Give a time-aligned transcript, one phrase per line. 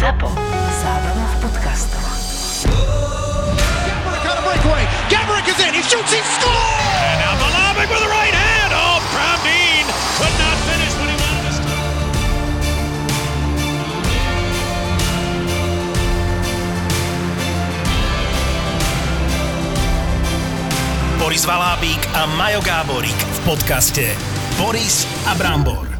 [0.00, 0.32] ZAPO.
[0.80, 2.00] Zábrná v podcastov.
[4.24, 4.88] Got a breakaway.
[5.12, 5.76] Gabrick is in.
[5.76, 6.08] He shoots.
[6.08, 6.56] He scores.
[7.04, 8.72] And now Malavik with the right hand.
[8.72, 8.96] Oh,
[9.44, 9.84] Dean
[10.16, 11.84] could not finish when he wanted to stop.
[21.20, 24.16] Boris Valábík a Majo Gáborík v podcaste
[24.56, 25.92] Boris a Brambor.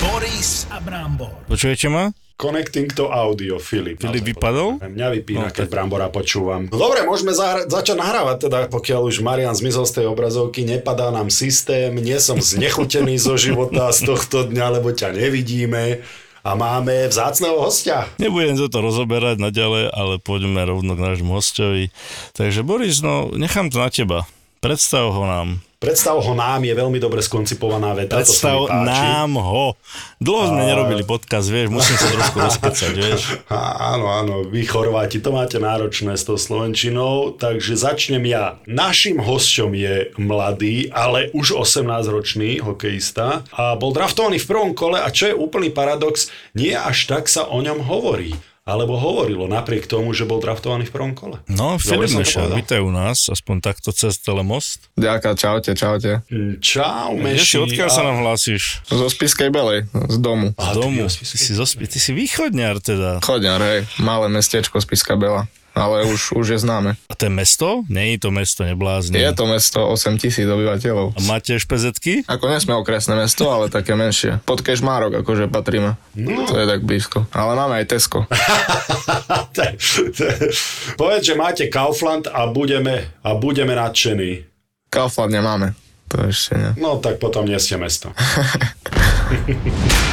[0.00, 1.44] Boris a Brambor.
[1.52, 2.21] Počujete ma?
[2.42, 4.02] Connecting to audio, Filip.
[4.02, 4.82] Filip vypadol?
[4.82, 6.66] Mňa vypína, No, keď tak- Brambora počúvam.
[6.66, 11.08] No dobre, môžeme zahra- začať nahrávať, teda pokiaľ už Marian zmizol z tej obrazovky, nepadá
[11.08, 16.02] nám systém, nie som znechutený zo života z tohto dňa, lebo ťa nevidíme
[16.42, 18.10] a máme vzácného hostia.
[18.18, 21.94] Nebudem toto rozoberať naďalej, ale poďme rovno k nášmu hostovi.
[22.34, 24.26] Takže Boris, no nechám to na teba.
[24.58, 25.62] Predstav ho nám.
[25.82, 29.74] Predstav ho nám, je veľmi dobre skoncipovaná veta, Predstav nám ho.
[30.22, 33.20] Dlho sme nerobili podcast, vieš, musím sa trošku rozkecať, vieš.
[33.50, 38.62] Áno, áno, vy Chorváti, to máte náročné s tou Slovenčinou, takže začnem ja.
[38.70, 45.10] Našim hosťom je mladý, ale už 18-ročný hokejista a bol draftovaný v prvom kole a
[45.10, 48.38] čo je úplný paradox, nie až tak sa o ňom hovorí.
[48.62, 51.42] Alebo hovorilo napriek tomu, že bol draftovaný v prvom kole.
[51.50, 54.86] No, Filip Meša, vítaj u nás, aspoň takto cez telemost.
[54.94, 56.22] Ďaká, čaute, čaute.
[56.62, 57.56] Čau, Kde si, Meši.
[57.58, 58.86] odkiaľ sa nám hlásiš?
[58.86, 60.54] Zo Spiskej Belej, z domu.
[60.54, 61.10] A, Z domu.
[61.10, 63.18] ty, Ty si, zo, ty si východňar teda.
[63.18, 65.50] Chodňar, hej, malé mestečko Spiska Bela.
[65.72, 67.00] Ale už, už je známe.
[67.08, 67.80] A to je mesto?
[67.88, 69.16] Nie je to mesto, neblázni.
[69.16, 71.16] Je to mesto 8 tisíc obyvateľov.
[71.16, 72.28] A máte špezetky?
[72.28, 74.44] Ako nesme okresné mesto, ale také menšie.
[74.44, 75.96] Pod Kešmárok akože patríme.
[76.12, 76.44] No.
[76.44, 77.24] To je tak blízko.
[77.32, 78.28] Ale máme aj Tesco.
[81.00, 84.44] Povedz, že máte Kaufland a budeme, a budeme nadšení.
[84.92, 85.72] Kaufland nemáme.
[86.12, 86.76] To ešte nie.
[86.76, 88.12] No tak potom nie ste mesto.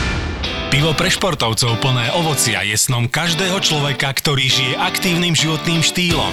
[0.70, 6.30] Pivo pre športovcov plné ovocia je snom každého človeka, ktorý žije aktívnym životným štýlom.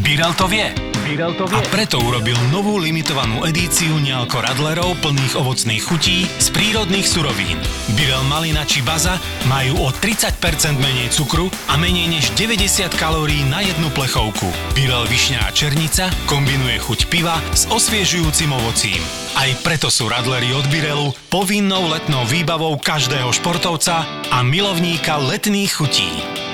[0.00, 0.95] Birel to vie.
[1.06, 1.54] Birel to vie.
[1.54, 7.62] A preto urobil novú limitovanú edíciu nealko radlerov plných ovocných chutí z prírodných surovín.
[7.94, 9.14] Birel malina či baza
[9.46, 10.34] majú o 30%
[10.82, 14.50] menej cukru a menej než 90 kalórií na jednu plechovku.
[14.74, 18.98] Birel višňa a černica kombinuje chuť piva s osviežujúcim ovocím.
[19.38, 24.02] Aj preto sú radlery od Birelu povinnou letnou výbavou každého športovca
[24.34, 26.45] a milovníka letných chutí.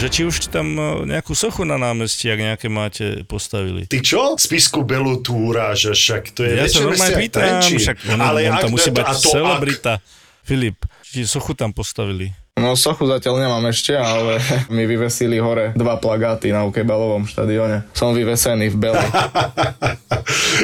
[0.00, 3.84] No, že či už tam e, nejakú sochu na námestí, ak nejaké máte, postavili.
[3.84, 4.32] Ty čo?
[4.32, 8.56] Spisku Belu túra, že však to je Ja sa normálne pýtam, však on, Ale on
[8.56, 9.92] ak tam musí mať a to celebrita.
[10.40, 12.32] Filip, či sochu tam postavili?
[12.60, 14.36] No sochu zatiaľ nemám ešte, ale
[14.74, 17.88] mi vyvesili hore dva plagáty na ukebalovom štadióne.
[17.96, 19.00] Som vyvesený v Bele.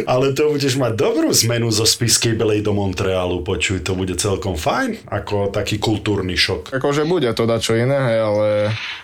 [0.05, 4.55] Ale to budeš mať dobrú zmenu zo Spiskej Belej do Montrealu, počuj, to bude celkom
[4.55, 6.77] fajn, ako taký kultúrny šok.
[6.77, 8.49] Akože bude to dať čo iné, hej, ale,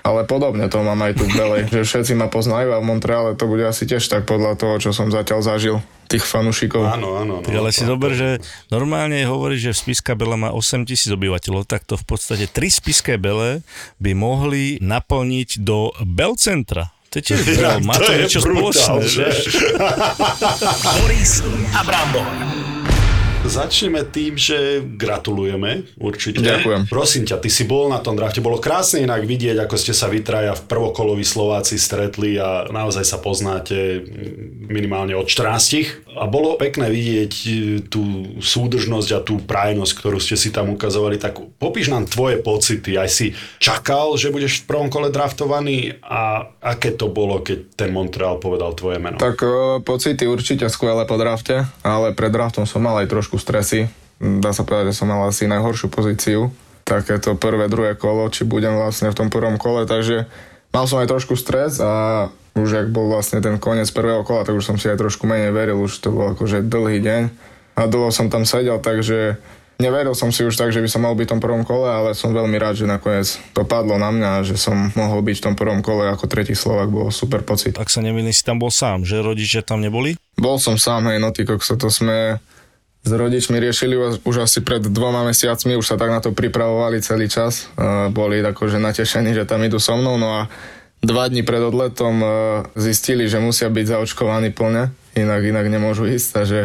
[0.04, 1.62] ale podobne to mám aj tu v Belej.
[1.72, 4.91] Že všetci ma poznajú a v Montreale to bude asi tiež tak podľa toho, čo
[4.92, 5.76] som zatiaľ zažil.
[6.12, 6.84] Tých fanúšikov.
[6.84, 7.41] Áno, áno.
[7.41, 11.65] No, ale si to- dober, že normálne hovorí, že Spiska Bela má 8 tisíc obyvateľov,
[11.65, 13.65] tak to v podstate tri Spiské Bele
[13.97, 16.93] by mohli naplniť do Belcentra.
[17.12, 17.41] To je tiež
[17.89, 19.27] má to, je niečo brutál, spoločné, že?
[21.00, 21.45] Boris
[21.77, 22.62] a Brambor.
[23.42, 26.47] Začneme tým, že gratulujeme určite.
[26.47, 26.86] Ďakujem.
[26.86, 28.38] Prosím ťa, ty si bol na tom drafte.
[28.38, 33.19] Bolo krásne inak vidieť, ako ste sa vytraja v prvokoloví Slováci stretli a naozaj sa
[33.19, 33.98] poznáte
[34.70, 36.06] minimálne od 14.
[36.12, 37.50] A bolo pekné vidieť e,
[37.88, 41.16] tú súdržnosť a tú prajnosť, ktorú ste si tam ukazovali.
[41.19, 42.94] Tak popíš nám tvoje pocity.
[43.00, 47.91] Aj si čakal, že budeš v prvom kole draftovaný a aké to bolo, keď ten
[47.91, 49.16] Montreal povedal tvoje meno?
[49.16, 53.88] Tak o, pocity určite skvelé po drafte, ale pred draftom som mal aj trošku stresy.
[54.22, 56.53] Dá sa povedať, že som mal asi najhoršiu pozíciu.
[56.82, 60.26] Takéto prvé, druhé kolo, či budem vlastne v tom prvom kole, takže
[60.75, 64.59] mal som aj trošku stres a už ak bol vlastne ten koniec prvého kola, tak
[64.59, 67.22] už som si aj trošku menej veril, už to bol akože dlhý deň
[67.81, 69.41] a dlho som tam sedel, takže
[69.81, 72.12] neveril som si už tak, že by som mal byť v tom prvom kole, ale
[72.12, 75.55] som veľmi rád, že nakoniec to padlo na mňa že som mohol byť v tom
[75.56, 77.81] prvom kole ako tretí Slovak, bol super pocit.
[77.81, 80.14] Ak sa nemýlim, si tam bol sám, že rodičia tam neboli?
[80.37, 82.37] Bol som sám, hej, no ty kokso, to sme
[83.02, 87.26] s rodičmi riešili už- asi pred dvoma mesiacmi, už sa tak na to pripravovali celý
[87.26, 87.66] čas.
[87.75, 90.40] Uh, boli akože natešení, že tam idú so mnou, no a
[91.02, 92.31] dva dní pred odletom uh,
[92.78, 96.60] zistili, že musia byť zaočkovaní plne, inak, inak nemôžu ísť, takže,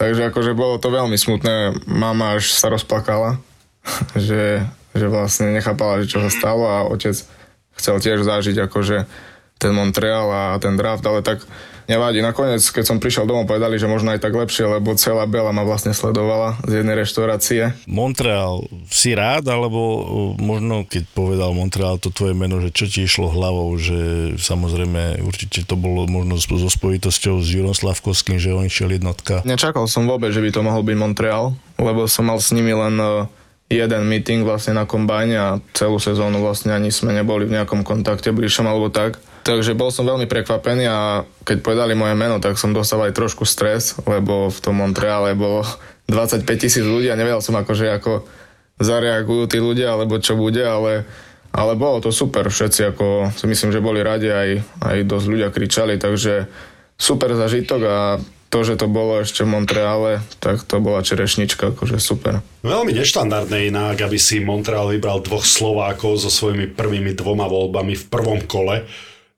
[0.00, 1.84] takže akože bolo to veľmi smutné.
[1.84, 3.36] Mama až sa rozplakala,
[4.16, 4.64] že,
[4.96, 7.14] že vlastne nechápala, že čo sa stalo a otec
[7.78, 9.04] chcel tiež zažiť akože
[9.58, 11.44] ten Montreal a ten draft, ale tak
[11.88, 12.20] nevadí.
[12.20, 15.64] Nakoniec, keď som prišiel domov, povedali, že možno aj tak lepšie, lebo celá Bela ma
[15.64, 17.72] vlastne sledovala z jednej reštaurácie.
[17.88, 20.02] Montreal si rád, alebo uh,
[20.36, 25.64] možno keď povedal Montreal to tvoje meno, že čo ti išlo hlavou, že samozrejme určite
[25.64, 29.40] to bolo možno so spojitosťou s Jurom Slavkovským, že on išiel jednotka.
[29.48, 33.00] Nečakal som vôbec, že by to mohol byť Montreal, lebo som mal s nimi len
[33.00, 33.24] uh,
[33.68, 38.32] jeden meeting vlastne na kombajne a celú sezónu vlastne ani sme neboli v nejakom kontakte
[38.32, 39.20] bližšom alebo tak.
[39.48, 43.48] Takže bol som veľmi prekvapený a keď povedali moje meno, tak som dostal aj trošku
[43.48, 45.64] stres, lebo v tom Montreale bolo
[46.12, 48.28] 25 tisíc ľudí a nevedel som akože ako
[48.76, 51.08] zareagujú tí ľudia, alebo čo bude, ale,
[51.56, 52.44] ale bolo to super.
[52.52, 54.48] Všetci ako si myslím, že boli radi, aj,
[54.84, 56.44] aj dosť ľudia kričali, takže
[57.00, 57.98] super zažitok a
[58.52, 62.44] to, že to bolo ešte v Montreale, tak to bola čerešnička, akože super.
[62.64, 68.04] Veľmi neštandardné inak, aby si Montreal vybral dvoch Slovákov so svojimi prvými dvoma voľbami v
[68.08, 68.84] prvom kole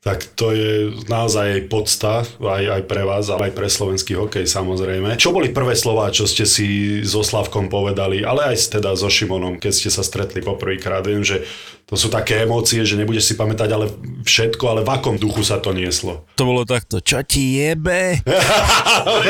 [0.01, 5.21] tak to je naozaj podsta aj, aj pre vás, ale aj pre slovenský hokej samozrejme.
[5.21, 9.61] Čo boli prvé slová, čo ste si so Slavkom povedali, ale aj teda so Šimonom,
[9.61, 11.05] keď ste sa stretli poprvýkrát?
[11.05, 11.45] Viem, že
[11.85, 13.93] to sú také emócie, že nebudeš si pamätať ale
[14.25, 16.25] všetko, ale v akom duchu sa to nieslo?
[16.41, 18.25] To bolo takto, čo ti jebe?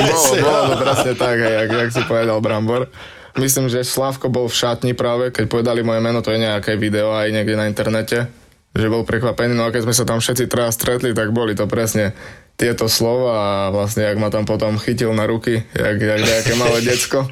[0.06, 2.86] bolo, bolo to presne tak, jak, jak si povedal Brambor.
[3.34, 7.10] Myslím, že Slavko bol v šatni práve, keď povedali moje meno, to je nejaké video
[7.10, 8.39] aj niekde na internete
[8.70, 9.58] že bol prekvapený.
[9.58, 12.14] No a keď sme sa tam všetci traja stretli, tak boli to presne
[12.54, 16.84] tieto slova a vlastne jak ma tam potom chytil na ruky, jak, jak nejaké malé
[16.92, 17.24] decko.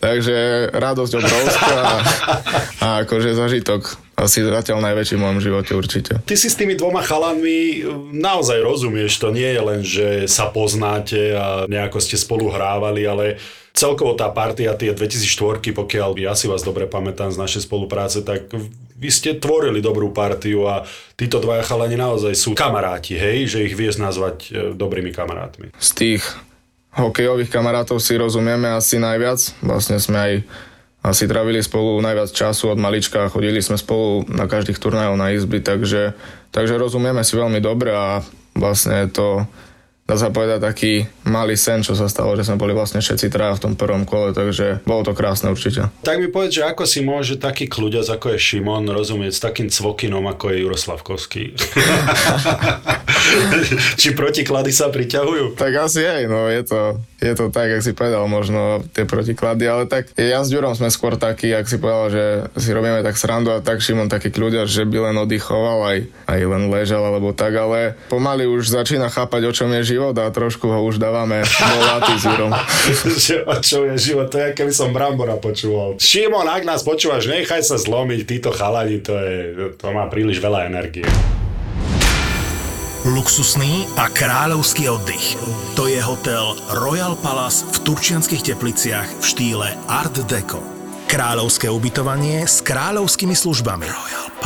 [0.00, 1.96] Takže radosť obrovská a,
[2.80, 6.12] a akože zažitok asi zatiaľ najväčší v mojom živote určite.
[6.24, 7.84] Ty si s tými dvoma chalanmi
[8.16, 13.36] naozaj rozumieš, to nie je len, že sa poznáte a nejako ste spolu hrávali, ale
[13.80, 18.52] celkovo tá partia, tie 2004, pokiaľ ja si vás dobre pamätám z našej spolupráce, tak
[19.00, 20.84] vy ste tvorili dobrú partiu a
[21.16, 25.72] títo dvaja chalani naozaj sú kamaráti, hej, že ich vieš nazvať e, dobrými kamarátmi.
[25.80, 26.22] Z tých
[26.92, 29.40] hokejových kamarátov si rozumieme asi najviac.
[29.64, 30.34] Vlastne sme aj
[31.00, 35.64] asi travili spolu najviac času od malička chodili sme spolu na každých turnajov na izby,
[35.64, 36.12] takže,
[36.52, 38.20] takže rozumieme si veľmi dobre a
[38.52, 39.48] vlastne to
[40.10, 43.54] dá sa povedať, taký malý sen, čo sa stalo, že sme boli vlastne všetci traja
[43.54, 45.86] v tom prvom kole, takže bolo to krásne určite.
[46.02, 49.70] Tak mi povedz, že ako si môže taký kľuďac, ako je Šimon, rozumieť s takým
[49.70, 51.54] cvokinom, ako je Juroslavkovský?
[54.00, 55.54] Či protiklady sa priťahujú?
[55.54, 56.80] Tak asi aj, no je to,
[57.22, 60.90] je to tak, jak si povedal, možno tie protiklady, ale tak ja s Ďurom sme
[60.90, 62.24] skôr takí, jak si povedal, že
[62.58, 66.40] si robíme tak srandu a tak Šimon taký kľuďac, že by len oddychoval, aj, aj
[66.42, 70.32] len ležal alebo tak, ale pomaly už začína chápať, o čom je život život a
[70.32, 72.52] trošku ho už dávame volatý s Jurom.
[73.68, 74.32] čo je život?
[74.32, 76.00] To je, keby som Brambora počúval.
[76.00, 79.36] Šimon, ak nás počúvaš, nechaj sa zlomiť, títo chalani, to, je,
[79.76, 81.04] to má príliš veľa energie.
[83.04, 85.36] Luxusný a kráľovský oddych.
[85.76, 90.79] To je hotel Royal Palace v Turčianskych tepliciach v štýle Art Deco.
[91.10, 93.90] Kráľovské ubytovanie s kráľovskými službami.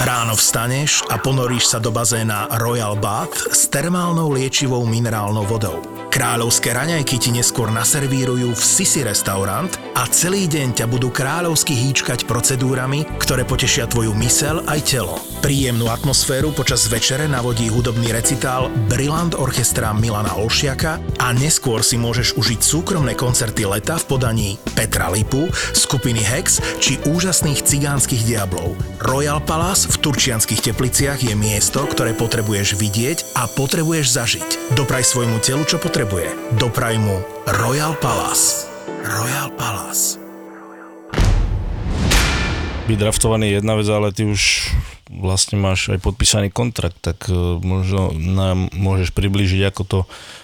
[0.01, 5.85] Ráno vstaneš a ponoríš sa do bazéna Royal Bath s termálnou liečivou minerálnou vodou.
[6.09, 9.69] Kráľovské raňajky ti neskôr naservírujú v Sisi restaurant
[9.99, 15.19] a celý deň ťa budú kráľovsky hýčkať procedúrami, ktoré potešia tvoju mysel aj telo.
[15.43, 22.39] Príjemnú atmosféru počas večere navodí hudobný recitál Brillant Orchestra Milana Olšiaka a neskôr si môžeš
[22.39, 28.75] užiť súkromné koncerty leta v podaní Petra Lipu, skupiny Hex či úžasných cigánskych diablov.
[29.01, 34.49] Royal Palace v Turčianských tepliciach je miesto, ktoré potrebuješ vidieť a potrebuješ zažiť.
[34.77, 36.59] Dopraj svojmu telu, čo potrebuje.
[36.59, 38.67] Dopraj mu Royal Palace.
[39.05, 40.21] Royal Palace.
[42.85, 44.69] Byť draftovaný je jedna vec, ale ty už
[45.09, 49.99] vlastne máš aj podpísaný kontrakt, tak e, možno nám môžeš priblížiť, ako to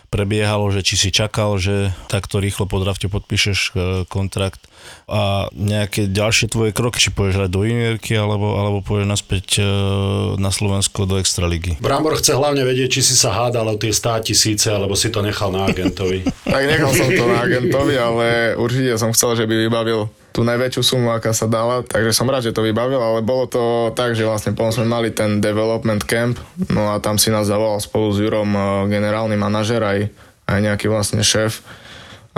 [0.09, 3.73] prebiehalo, že či si čakal, že takto rýchlo po drafte podpíšeš e,
[4.07, 4.70] kontrakt
[5.11, 9.63] a nejaké ďalšie tvoje kroky, či pôjdeš hrať do juniorky, alebo, alebo pôjdeš naspäť e,
[10.39, 11.83] na Slovensko do Extraligy.
[11.83, 15.19] Brambor chce hlavne vedieť, či si sa hádal o tie 100 tisíce, alebo si to
[15.19, 16.23] nechal na agentovi.
[16.55, 20.83] tak nechal som to na agentovi, ale určite som chcel, že by vybavil tú najväčšiu
[20.83, 24.23] sumu, aká sa dala, takže som rád, že to vybavil, ale bolo to tak, že
[24.23, 26.39] vlastne potom sme mali ten development camp,
[26.71, 28.63] no a tam si nás zavolal spolu s Jurom eh,
[28.95, 30.07] generálny manažer aj,
[30.47, 31.67] aj nejaký vlastne šéf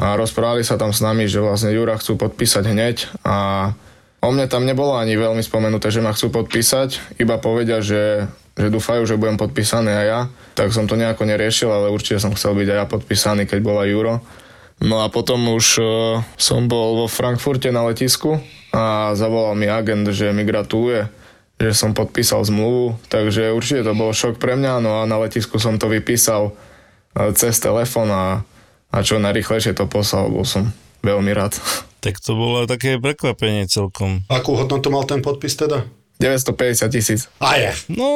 [0.02, 3.70] a rozprávali sa tam s nami, že vlastne Jura chcú podpísať hneď a
[4.18, 8.26] o mne tam nebolo ani veľmi spomenuté, že ma chcú podpísať, iba povedia, že,
[8.58, 10.20] že dúfajú, že budem podpísaný aj ja,
[10.58, 13.86] tak som to nejako neriešil, ale určite som chcel byť aj ja podpísaný, keď bola
[13.86, 14.18] Juro.
[14.82, 15.86] No a potom už uh,
[16.34, 18.42] som bol vo Frankfurte na letisku
[18.74, 21.06] a zavolal mi agent, že mi gratuluje,
[21.62, 25.62] že som podpísal zmluvu, takže určite to bol šok pre mňa, no a na letisku
[25.62, 28.42] som to vypísal e, cez telefón a,
[28.92, 30.70] a čo najrychlejšie to poslal, bol som
[31.00, 31.56] veľmi rád.
[32.02, 34.26] Tak to bolo také prekvapenie celkom.
[34.26, 35.86] Akú hodnotu mal ten podpis teda?
[36.14, 36.54] 950
[36.88, 37.20] tisíc.
[37.36, 37.70] A je.
[37.90, 38.10] No,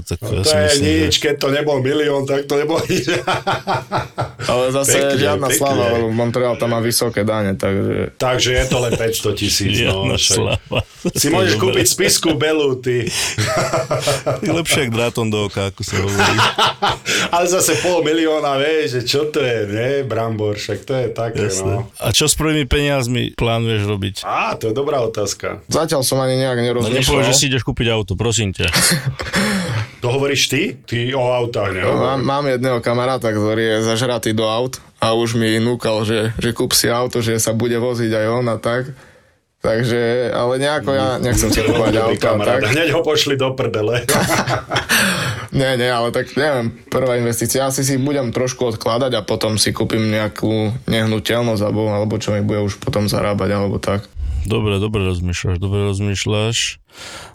[0.00, 1.20] tak To ja si je myslím, nič, že...
[1.20, 3.06] keď to nebol milión, tak to nebol nič.
[4.44, 5.58] Ale zase Pekne, žiadna pekne.
[5.58, 9.70] slava, lebo Montreal tam má vysoké dane, takže Takže je to len 500 tisíc.
[9.80, 10.34] No, Žiadna však.
[10.34, 10.78] slava.
[11.12, 13.06] si môžeš kúpiť spisku Belu, ty.
[14.38, 16.36] Ty lepšie ako drátom do oka, ako sa hovorí.
[17.34, 21.38] Ale zase pol milióna, vieš, že čo to je, nie, Brambor, však to je také,
[21.38, 21.48] no.
[21.48, 21.74] Jasné.
[21.96, 24.14] A čo s prvými peniazmi plánuješ robiť?
[24.22, 25.62] Á, to je dobrá otázka.
[25.66, 26.98] zatiaľ som ani nejak No nerozmýšľal.
[26.98, 28.68] nepovieš, že si ideš kúpiť auto, prosím ťa.
[30.02, 30.74] To hovoríš ty?
[30.82, 31.86] Ty o autách, ne?
[31.86, 36.50] Mám, mám jedného kamaráta, ktorý je zažratý do aut a už mi núkal, že, že
[36.50, 38.90] kúp si auto, že sa bude voziť aj on a tak.
[39.62, 42.66] Takže, ale nejako ja nechcem si kúpať auto tak.
[42.66, 44.02] Hneď ho pošli do prdele.
[45.52, 49.68] Nie, nie, ale tak neviem, prvá investícia, asi si budem trošku odkladať a potom si
[49.68, 54.08] kúpim nejakú nehnuteľnosť alebo, alebo čo mi bude už potom zarábať alebo tak.
[54.42, 56.82] Dobre, dobre rozmýšľaš, dobre rozmýšľaš.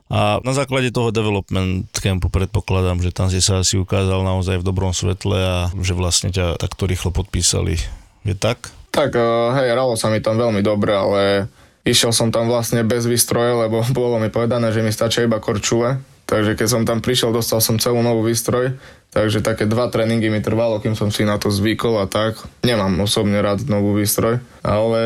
[0.08, 4.68] A na základe toho development campu predpokladám, že tam si sa asi ukázal naozaj v
[4.68, 7.80] dobrom svetle a že vlastne ťa takto rýchlo podpísali.
[8.24, 8.72] Je tak?
[8.92, 11.52] Tak eh, hej, hralo sa mi tam veľmi dobre, ale
[11.88, 16.00] išiel som tam vlastne bez výstroje, lebo bolo mi povedané, že mi stačia iba korčule.
[16.28, 18.76] Takže keď som tam prišiel, dostal som celú novú výstroj,
[19.16, 22.36] takže také dva tréningy mi trvalo, kým som si na to zvykol a tak.
[22.68, 25.02] Nemám osobne rád novú výstroj, ale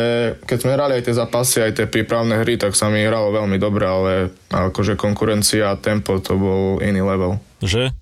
[0.50, 3.62] keď sme hrali aj tie zápasy, aj tie prípravné hry, tak sa mi hralo veľmi
[3.62, 4.12] dobre, ale
[4.50, 7.38] akože konkurencia a tempo to bol iný level.
[7.62, 7.94] Že?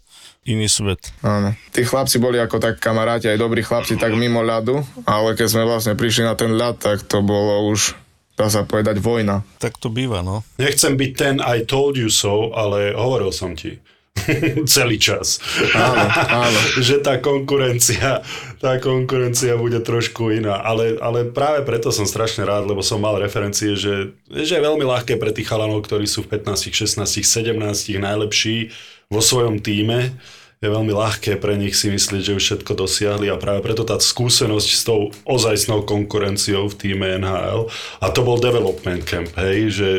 [0.47, 1.11] Iný svet.
[1.19, 1.51] Áno.
[1.75, 5.67] Tí chlapci boli ako tak kamaráti, aj dobrí chlapci, tak mimo ľadu, ale keď sme
[5.67, 7.99] vlastne prišli na ten ľad, tak to bolo už,
[8.39, 9.43] dá sa povedať, vojna.
[9.59, 10.47] Tak to býva, no.
[10.55, 13.83] Nechcem byť ten I told you so, ale hovoril som ti.
[14.73, 15.43] Celý čas.
[15.75, 16.03] Áno,
[16.47, 16.59] áno.
[16.87, 18.23] že tá konkurencia,
[18.63, 20.63] tá konkurencia bude trošku iná.
[20.63, 24.87] Ale, ale práve preto som strašne rád, lebo som mal referencie, že, že je veľmi
[24.87, 28.71] ľahké pre tých chalanov, ktorí sú v 15, 16, 17 najlepší
[29.11, 30.15] vo svojom týme
[30.59, 33.95] je veľmi ľahké pre nich si myslieť, že už všetko dosiahli a práve preto tá
[33.95, 37.71] skúsenosť s tou ozajstnou konkurenciou v týme NHL
[38.03, 39.89] a to bol development camp, hej, že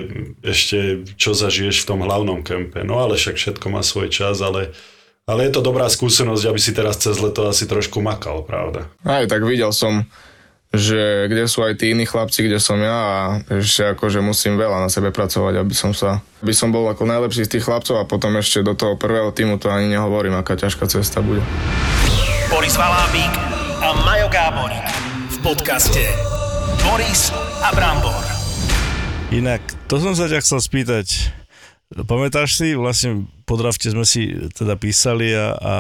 [0.44, 2.84] ešte čo zažiješ v tom hlavnom kempe.
[2.84, 4.76] No ale však všetko má svoj čas, ale,
[5.24, 8.84] ale je to dobrá skúsenosť, aby si teraz cez leto asi trošku makal, pravda?
[9.00, 10.04] Aj tak videl som,
[10.70, 13.18] že kde sú aj tí iní chlapci, kde som ja a
[13.58, 17.50] ešte akože musím veľa na sebe pracovať, aby som sa, aby som bol ako najlepší
[17.50, 20.86] z tých chlapcov a potom ešte do toho prvého týmu to ani nehovorím, aká ťažká
[20.86, 21.42] cesta bude.
[22.46, 23.34] Boris Valábík
[23.82, 24.86] a Majo Gáborík
[25.34, 26.06] v podcaste
[26.86, 27.34] Boris
[27.66, 28.22] a Brambor.
[29.34, 31.34] Inak, to som sa ťa chcel spýtať.
[32.06, 35.74] Pamätáš si, vlastne po drafte sme si teda písali a, a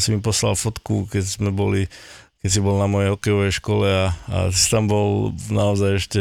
[0.00, 1.84] si mi poslal fotku, keď sme boli
[2.40, 6.18] keď si bol na mojej hokejovej škole a, a si tam bol naozaj ešte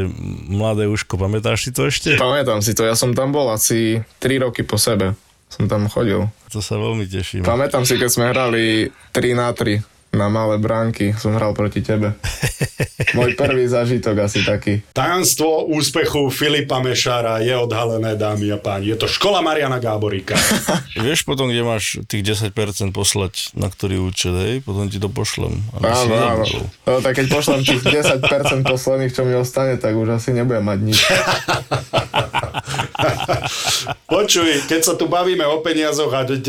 [0.51, 1.15] mladé uško.
[1.15, 2.19] Pamätáš si to ešte?
[2.19, 5.15] Pamätám si to, ja som tam bol asi 3 roky po sebe.
[5.49, 6.29] Som tam chodil.
[6.53, 7.41] To sa veľmi teším.
[7.41, 11.13] Pamätám si, keď sme hrali 3 na 3 na malé bránky.
[11.17, 12.17] Som hral proti tebe.
[13.17, 14.81] Môj prvý zážitok asi taký.
[14.93, 18.91] Tajomstvo úspechu Filipa Mešára je odhalené, dámy a páni.
[18.93, 20.35] Je to škola Mariana Gáboríka.
[21.05, 22.53] Vieš potom, kde máš tých 10%
[22.91, 24.53] poslať na ktorý účet, hej?
[24.65, 25.61] Potom ti to pošlem.
[25.79, 26.45] Áno, áno.
[26.85, 30.79] No, tak keď pošlem tých 10% posledných, čo mi ostane, tak už asi nebudem mať
[30.81, 30.99] nič.
[34.09, 36.41] Počuj, keď sa tu bavíme o peniazoch a 10%,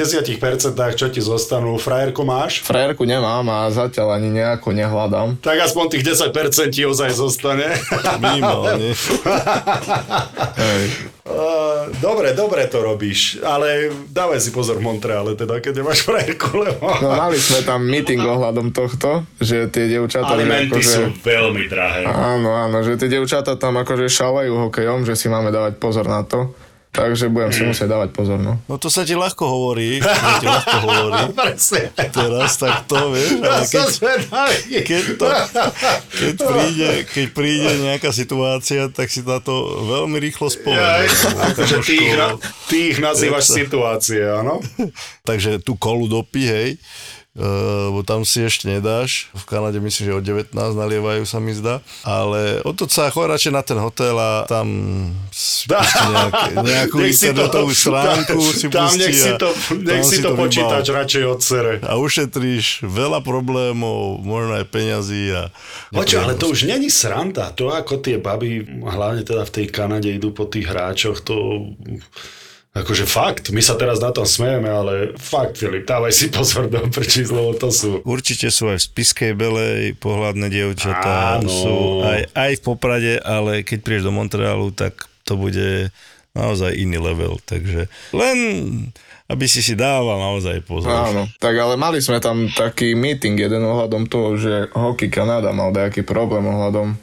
[0.97, 2.65] čo ti zostanú, frajerku máš?
[2.65, 5.43] Frajerku nemám a zatiaľ ani nejako nehľadám.
[5.43, 7.75] Tak aspoň tých 10% ti ozaj zostane.
[8.23, 8.95] Minimálne.
[12.01, 16.89] Dobre, dobre to robíš, ale dávaj si pozor v Montreale, teda, keď nemáš frajerku, lebo...
[17.01, 20.33] No mali sme tam meeting ohľadom tohto, že tie dievčatá...
[20.33, 22.09] že Alimenty akože, sú veľmi drahé.
[22.09, 26.25] Áno, áno, že tie dievčatá tam akože šalajú hokejom, že si máme dávať pozor na
[26.25, 26.57] to.
[26.91, 28.59] Takže budem si musieť dávať pozor, no.
[28.67, 31.23] No to sa ti ľahko hovorí, to sa ti ľahko hovorí.
[31.39, 31.83] Presne.
[31.95, 33.87] Teraz tak to, vieš, ale keď,
[34.83, 35.27] keď, to,
[36.19, 41.13] keď, príde, keď príde nejaká situácia, tak si na to veľmi rýchlo Jaj, spomeneš.
[41.55, 42.15] akože ty ich,
[42.67, 44.59] ty ich nazývaš situácie, áno?
[45.29, 46.75] Takže tú kolu dopí, hej,
[47.31, 49.31] lebo tam si ešte nedáš.
[49.39, 51.79] V Kanade myslím, že od 19 nalievajú sa mi zdá.
[52.03, 54.67] Ale odtud sa choď radšej na ten hotel a tam
[55.31, 60.91] si pustí nejaké, nejakú internetovú stránku si Tam nech si to, nech si to počítač
[60.91, 61.73] radšej odsere.
[61.87, 65.55] A ušetríš veľa problémov, možno aj peňazí a...
[65.95, 67.55] Počo, ale to už není sranda.
[67.55, 71.63] To, ako tie baby, hlavne teda v tej Kanade, idú po tých hráčoch, to...
[72.71, 76.87] Akože fakt, my sa teraz na tom smejeme, ale fakt, Filip, dávaj si pozor do
[76.87, 77.99] prčí, lebo to sú...
[78.07, 81.51] Určite sú aj v Spiskej Belej pohľadné dievčatá, Áno.
[81.51, 85.91] sú aj, aj v Poprade, ale keď prídeš do Montrealu, tak to bude
[86.31, 88.39] naozaj iný level, takže len
[89.31, 90.91] aby si si dával naozaj pozor.
[90.91, 95.71] Áno, tak ale mali sme tam taký meeting jeden ohľadom toho, že Hockey Kanada mal
[95.71, 96.99] nejaký problém ohľadom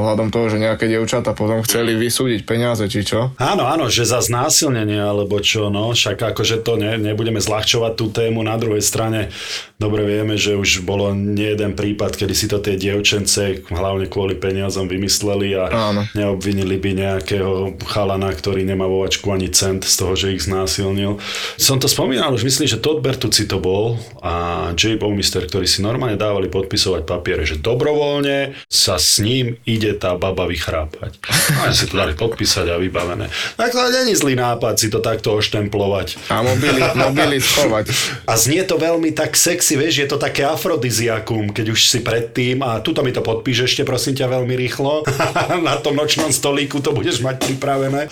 [0.00, 3.36] ohľadom toho, že nejaké dievčata potom chceli vysúdiť peniaze, či čo?
[3.36, 8.08] Áno, áno, že za znásilnenie alebo čo, no, však akože to ne, nebudeme zľahčovať tú
[8.08, 8.40] tému.
[8.40, 9.28] Na druhej strane
[9.76, 14.36] dobre vieme, že už bolo nie jeden prípad, kedy si to tie dievčence hlavne kvôli
[14.36, 16.02] peniazom vymysleli a Áno.
[16.16, 21.20] neobvinili by nejakého chalana, ktorý nemá vo vačku ani cent z toho, že ich znásilnil.
[21.56, 25.80] Som to spomínal, už myslím, že Todd Bertucci to bol a Jay Bowmister, ktorí si
[25.80, 31.18] normálne dávali podpisovať papiere, že dobrovoľne sa s ním ide tá baba vychrápať.
[31.62, 33.30] A si to dali podpísať a vybavené.
[33.56, 36.30] Tak to není zlý nápad si to takto oštemplovať.
[36.30, 37.90] A mobily, mobily schovať.
[38.26, 42.60] A znie to veľmi tak sexy, vieš, je to také afrodiziakum, keď už si predtým
[42.60, 45.04] a tuto mi to podpíš ešte prosím ťa veľmi rýchlo.
[45.66, 48.08] Na tom nočnom stolíku to budeš mať pripravené.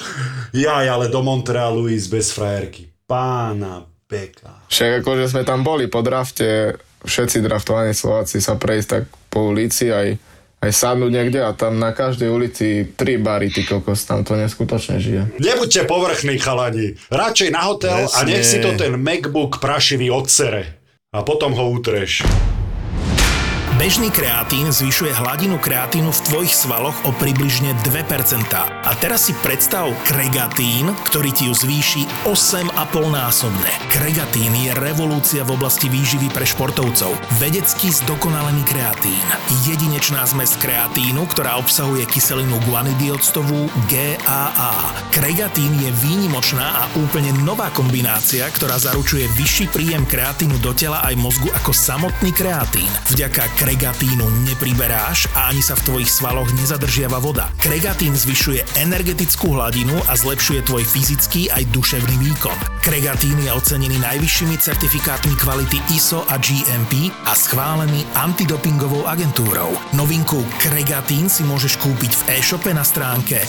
[0.56, 2.88] Jaj, ale do Montrealu ísť bez frajerky.
[3.08, 4.64] Pána peka.
[4.72, 9.92] Však akože sme tam boli po drafte, všetci draftovaní Slováci sa prejsť tak po ulici
[9.92, 10.16] aj
[10.58, 12.66] aj sadnúť niekde a tam na každej ulici
[12.98, 15.38] tri bary, ty kokos, tam to neskutočne žije.
[15.38, 16.98] Nebuďte povrchní chalani.
[17.14, 20.82] Radšej na hotel a nech si to ten MacBook prašivý odsere.
[21.14, 22.26] A potom ho utreš.
[23.78, 28.50] Bežný kreatín zvyšuje hladinu kreatínu v tvojich svaloch o približne 2%.
[28.58, 32.74] A teraz si predstav kregatín, ktorý ti ju zvýši 8,5
[33.06, 33.70] násobne.
[33.86, 37.14] Kregatín je revolúcia v oblasti výživy pre športovcov.
[37.38, 39.22] Vedecky zdokonalený kreatín.
[39.62, 44.74] Jedinečná zmes kreatínu, ktorá obsahuje kyselinu guanidioctovú GAA.
[45.14, 51.14] Kregatín je výnimočná a úplne nová kombinácia, ktorá zaručuje vyšší príjem kreatínu do tela aj
[51.14, 52.90] mozgu ako samotný kreatín.
[53.14, 57.52] Vďaka kregatínu nepriberáš a ani sa v tvojich svaloch nezadržiava voda.
[57.60, 62.56] Kregatín zvyšuje energetickú hladinu a zlepšuje tvoj fyzický aj duševný výkon.
[62.80, 69.76] Kregatín je ocenený najvyššími certifikátmi kvality ISO a GMP a schválený antidopingovou agentúrou.
[69.92, 73.44] Novinku Kregatín si môžeš kúpiť v e-shope na stránke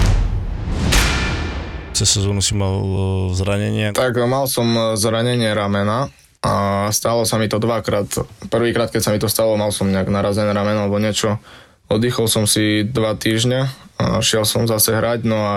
[1.91, 3.91] Cez sezónu si mal e, zranenia.
[3.91, 6.07] Tak mal som e, zranenie ramena
[6.47, 8.07] a stalo sa mi to dvakrát.
[8.47, 11.43] Prvýkrát, keď sa mi to stalo, mal som nejak narazené rameno alebo niečo.
[11.87, 15.55] Oddychol som si dva týždne a šiel som zase hrať, no a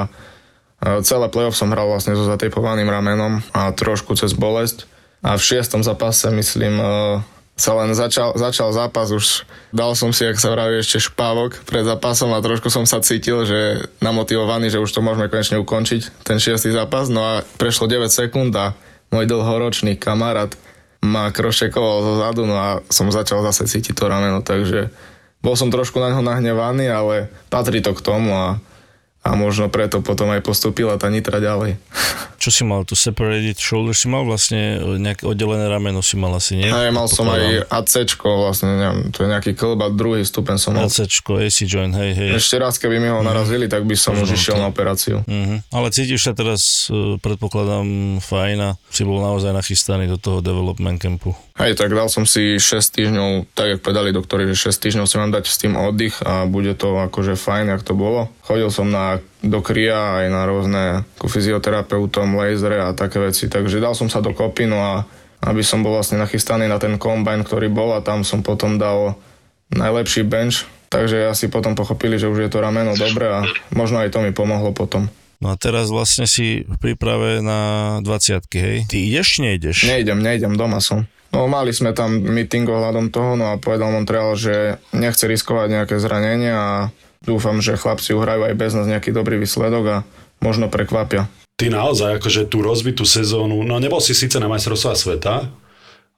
[1.04, 4.88] celé playoff som hral vlastne so zatejpovaným ramenom a trošku cez bolesť.
[5.20, 6.84] A v šiestom zápase, myslím, e,
[7.60, 11.84] sa len začal, začal zápas, už dal som si, ak sa vraví, ešte špávok pred
[11.84, 16.40] zápasom a trošku som sa cítil, že namotivovaný, že už to môžeme konečne ukončiť, ten
[16.40, 17.12] šiestý zápas.
[17.12, 18.72] No a prešlo 9 sekúnd a
[19.12, 20.56] môj dlhoročný kamarát
[21.04, 24.88] ma krošekoval zo zadu, no a som začal zase cítiť to rameno, takže
[25.40, 28.60] bol som trošku na ňo nahnevaný, ale patrí to k tomu a,
[29.24, 31.76] a možno preto potom aj postupila tá nitra ďalej.
[32.40, 32.88] Čo si mal?
[32.88, 36.72] Tu separated shoulder si mal vlastne nejaké oddelené rameno si mal asi, nie?
[36.72, 40.88] A mal som aj AC, vlastne, neviem, to je nejaký klba, druhý stupen som mal.
[40.88, 42.40] AC, AC joint, hej, hej.
[42.40, 45.20] Ešte raz, keby mi ho narazili, tak by som už išiel na operáciu.
[45.20, 45.60] Uh-huh.
[45.68, 50.96] Ale cítiš sa teraz, e, predpokladám, fajn a si bol naozaj nachystaný do toho development
[50.96, 51.36] campu.
[51.60, 55.20] Hej, tak dal som si 6 týždňov, tak jak povedali doktori, že 6 týždňov si
[55.20, 58.32] mám dať s tým oddych a bude to akože fajn, jak to bolo.
[58.40, 60.82] Chodil som na, do kria aj na rôzne
[61.16, 64.92] ako fyzioterapeutom, lasery a také veci, takže dal som sa do kopy, no a
[65.40, 69.16] aby som bol vlastne nachystaný na ten kombine, ktorý bol a tam som potom dal
[69.72, 73.40] najlepší bench, takže asi potom pochopili, že už je to rameno dobre a
[73.72, 75.08] možno aj to mi pomohlo potom.
[75.40, 78.84] No a teraz vlastne si v príprave na 20 hej?
[78.84, 79.88] Ty ideš, nejdeš?
[79.88, 81.08] Nejdem, nejdem, doma som.
[81.32, 85.96] No mali sme tam meeting ohľadom toho, no a povedal Montreal, že nechce riskovať nejaké
[85.96, 86.74] zranenia a
[87.24, 89.96] dúfam, že chlapci uhrajú aj bez nás nejaký dobrý výsledok a
[90.40, 91.28] možno prekvapia.
[91.60, 95.52] Ty naozaj, akože tú rozbitú sezónu, no nebol si síce na majstrovstvá sveta,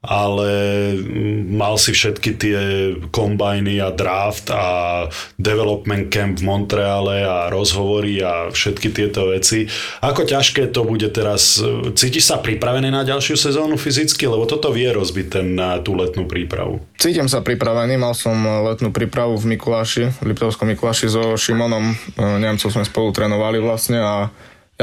[0.03, 0.51] ale
[0.99, 2.59] mm, mal si všetky tie
[3.07, 5.07] kombajny a draft a
[5.39, 9.71] development camp v Montreale a rozhovory a všetky tieto veci.
[10.03, 11.63] Ako ťažké to bude teraz?
[11.95, 14.27] Cítiš sa pripravený na ďalšiu sezónu fyzicky?
[14.27, 16.83] Lebo toto vie rozbiť ten na tú letnú prípravu.
[16.99, 21.95] Cítim sa pripravený, mal som letnú prípravu v Mikuláši, v Liptovskom Mikuláši so Šimonom, e,
[22.19, 24.27] Nemcov sme spolu trénovali vlastne a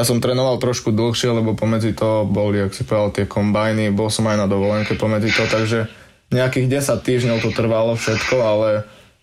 [0.00, 4.08] ja som trénoval trošku dlhšie, lebo pomedzi to boli, ak si povedal, tie kombajny, bol
[4.08, 5.92] som aj na dovolenke pomedzi to, takže
[6.32, 8.68] nejakých 10 týždňov to trvalo všetko, ale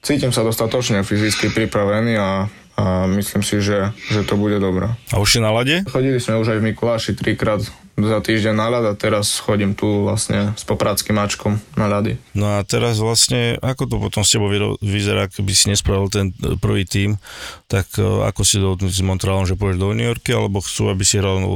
[0.06, 2.46] cítim sa dostatočne fyzicky pripravený a,
[2.78, 4.94] a myslím si, že, že to bude dobré.
[5.10, 5.82] A už si na lade?
[5.90, 7.66] Chodili sme už aj v Mikuláši trikrát
[7.98, 12.22] za týždeň na ľad a teraz chodím tu vlastne s popradským mačkom na ľady.
[12.38, 14.54] No a teraz vlastne, ako to potom s tebou
[14.86, 17.18] vyzerá, keby si nespravil ten e, prvý tím,
[17.66, 21.02] tak e, ako si dohodnúť s Montrealom, že pôjdeš do New Yorku, alebo chcú, aby
[21.02, 21.50] si hral e,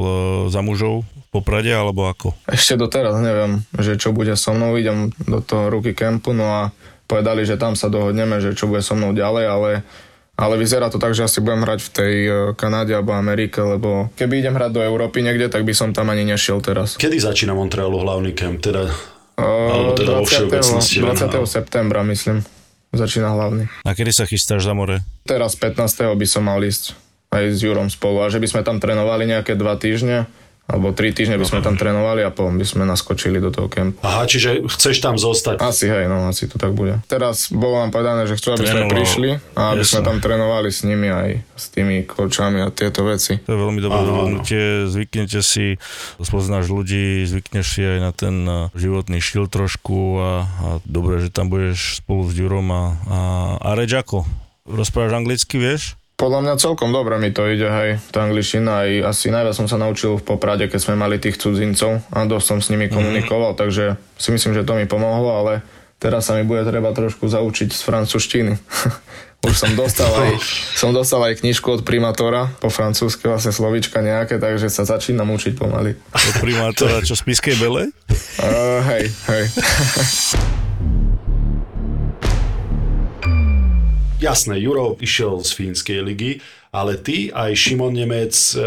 [0.49, 2.33] za mužov v Poprade, alebo ako?
[2.49, 6.61] Ešte doteraz neviem, že čo bude so mnou, idem do toho ruky campu, no a
[7.05, 9.69] povedali, že tam sa dohodneme, že čo bude so mnou ďalej, ale
[10.39, 14.09] ale vyzerá to tak, že asi budem hrať v tej e, Kanáde alebo Amerike, lebo
[14.17, 16.97] keby idem hrať do Európy niekde, tak by som tam ani nešiel teraz.
[16.97, 18.57] Kedy začína Montrealu hlavný camp?
[18.63, 18.89] Teda,
[19.37, 20.49] uh, alebo teda 20.
[20.49, 21.29] 20.
[21.45, 22.41] septembra, myslím.
[22.91, 23.71] Začína hlavný.
[23.87, 24.99] A kedy sa chystáš za more?
[25.23, 25.79] Teraz 15.
[26.11, 26.97] by som mal ísť
[27.31, 30.27] aj s Jurom spolu a že by sme tam trénovali nejaké dva týždne
[30.71, 33.99] alebo tri týždne by sme tam trénovali a potom by sme naskočili do toho kempu.
[33.99, 35.59] Aha, čiže chceš tam zostať?
[35.59, 37.03] Asi hej, no asi to tak bude.
[37.11, 38.87] Teraz bolo nám povedané, že chcú, aby Trénoval.
[38.87, 39.29] sme prišli
[39.59, 39.91] a aby Jasne.
[39.91, 41.29] sme tam trénovali s nimi aj
[41.59, 43.43] s tými kočami a tieto veci.
[43.43, 45.75] To je veľmi dobré rozhodnutie, zvyknete si,
[46.23, 51.29] spoznáš ľudí, zvykneš si aj na ten eh, životný štýl trošku a, a dobre, že
[51.29, 53.19] tam budeš spolu s Jurom a, a,
[53.59, 54.23] a reč ako?
[54.63, 55.99] Rozprávaš anglicky, vieš?
[56.21, 58.85] Podľa mňa celkom dobre mi to ide, hej, tá angličtina.
[58.85, 62.45] Aj asi najviac som sa naučil v Poprade, keď sme mali tých cudzincov a dosť
[62.45, 62.93] som s nimi mhm.
[62.93, 63.63] komunikoval, mm-hmm.
[63.65, 65.65] takže si myslím, že to mi pomohlo, ale
[65.97, 68.53] teraz sa mi bude treba trošku zaučiť z francúzštiny.
[69.49, 70.37] Už som dostal aj,
[70.77, 75.57] som dostal aj knižku od primátora, po francúzsky vlastne slovíčka nejaké, takže sa začínam učiť
[75.57, 75.97] pomaly.
[75.97, 77.89] Od primátora čo z Piskej Bele?
[78.37, 79.45] Uh, hej, hej.
[84.21, 86.31] Jasné, Juro išiel z fínskej ligy,
[86.69, 88.57] ale ty aj Šimon Nemec e,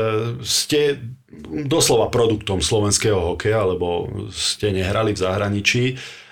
[0.42, 0.98] ste
[1.48, 5.84] doslova produktom slovenského hokeja, lebo ste nehrali v zahraničí.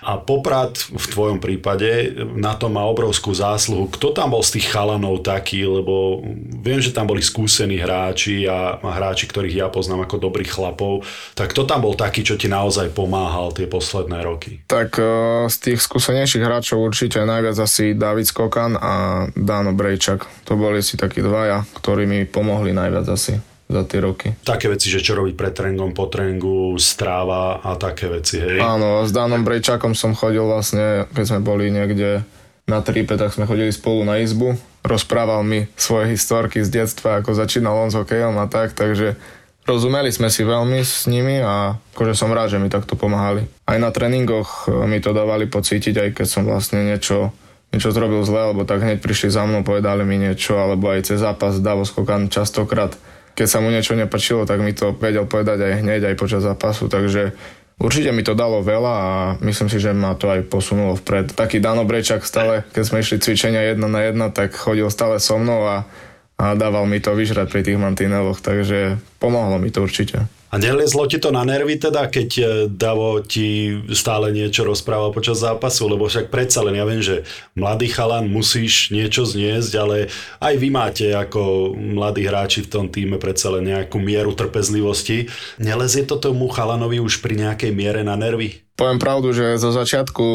[0.03, 3.87] A Poprad v tvojom prípade na to má obrovskú zásluhu.
[3.87, 6.19] Kto tam bol z tých chalanov taký, lebo
[6.59, 11.07] viem, že tam boli skúsení hráči a, hráči, ktorých ja poznám ako dobrých chlapov.
[11.39, 14.59] Tak kto tam bol taký, čo ti naozaj pomáhal tie posledné roky?
[14.67, 18.93] Tak uh, z tých skúsenejších hráčov určite najviac asi David Skokan a
[19.39, 20.27] Dano Brejčak.
[20.51, 24.27] To boli si takí dvaja, ktorí mi pomohli najviac asi za tie roky.
[24.45, 28.61] Také veci, že čo robiť pred tréningom, po tréningu, stráva a také veci, hej?
[28.61, 32.21] Áno, s Danom Brejčakom som chodil vlastne, keď sme boli niekde
[32.63, 34.55] na tripe, tak sme chodili spolu na izbu.
[34.83, 39.19] Rozprával mi svoje historky z detstva, ako začínal on s hokejom a tak, takže
[39.67, 43.47] rozumeli sme si veľmi s nimi a akože som rád, že mi takto pomáhali.
[43.67, 47.31] Aj na tréningoch e, mi to dávali pocítiť, aj keď som vlastne niečo,
[47.71, 51.23] niečo zrobil zle, alebo tak hneď prišli za mnou, povedali mi niečo, alebo aj cez
[51.23, 52.95] zápas Davos Kokan častokrát
[53.33, 56.85] keď sa mu niečo nepačilo, tak mi to vedel povedať aj hneď, aj počas zápasu,
[56.89, 57.33] takže
[57.81, 61.33] určite mi to dalo veľa a myslím si, že ma to aj posunulo vpred.
[61.33, 65.41] Taký Dano Brečak stále, keď sme išli cvičenia jedna na jedna, tak chodil stále so
[65.41, 65.89] mnou a,
[66.37, 70.29] a dával mi to vyžrať pri tých mantineloch, takže pomohlo mi to určite.
[70.53, 75.41] A nelezlo ti to na nervy teda, keď e, Davo ti stále niečo rozprával počas
[75.41, 77.25] zápasu, lebo však predsa len ja viem, že
[77.57, 83.17] mladý chalan musíš niečo zniesť, ale aj vy máte ako mladí hráči v tom týme
[83.17, 85.25] predsa len nejakú mieru trpezlivosti.
[85.57, 88.61] Nelezie to tomu chalanovi už pri nejakej miere na nervy?
[88.77, 90.25] Poviem pravdu, že zo začiatku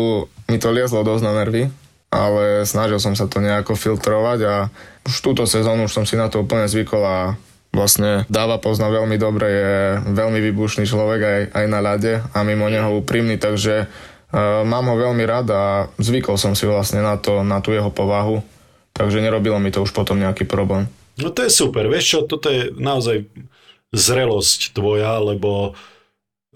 [0.50, 1.70] mi to liezlo dosť na nervy,
[2.10, 4.54] ale snažil som sa to nejako filtrovať a
[5.06, 7.18] už túto sezónu už som si na to úplne zvykol a
[7.78, 9.74] vlastne Dáva pozná veľmi dobre, je
[10.10, 14.98] veľmi vybušný človek aj, aj na ľade a mimo neho úprimný, takže uh, mám ho
[14.98, 15.62] veľmi rád a
[16.02, 18.42] zvykol som si vlastne na, to, na tú jeho povahu,
[18.90, 20.90] takže nerobilo mi to už potom nejaký problém.
[21.22, 23.30] No to je super, vieš čo, toto je naozaj
[23.94, 25.78] zrelosť tvoja, lebo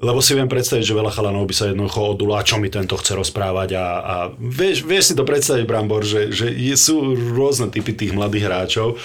[0.03, 3.15] lebo si viem predstaviť, že veľa chalanov by sa jednoducho odula, čo mi tento chce
[3.15, 8.11] rozprávať a, a vieš, vieš si to predstaviť, Brambor, že, že sú rôzne typy tých
[8.11, 8.99] mladých hráčov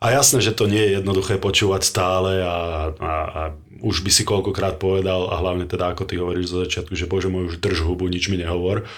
[0.00, 2.56] a jasné, že to nie je jednoduché počúvať stále a,
[2.96, 3.42] a, a
[3.84, 7.28] už by si koľkokrát povedal a hlavne teda ako ty hovoríš zo začiatku, že bože
[7.28, 8.88] môj už drž hubu, nič mi nehovor.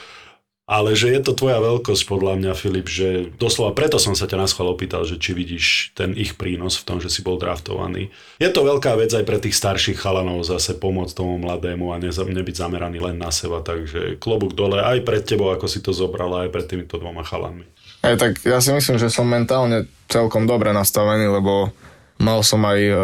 [0.62, 4.38] Ale že je to tvoja veľkosť podľa mňa, Filip, že doslova preto som sa ťa
[4.38, 8.14] na schvál opýtal, že či vidíš ten ich prínos v tom, že si bol draftovaný.
[8.38, 12.56] Je to veľká vec aj pre tých starších chalanov zase pomôcť tomu mladému a nebyť
[12.56, 16.54] zameraný len na seba, takže klobúk dole aj pred tebou, ako si to zobrala, aj
[16.54, 17.66] pred týmito dvoma chalanmi.
[18.02, 21.70] Aj tak ja si myslím, že som mentálne celkom dobre nastavený, lebo
[22.18, 22.94] mal som aj e,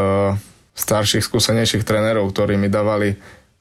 [0.75, 3.15] starších, skúsenejších trénerov, ktorí mi dávali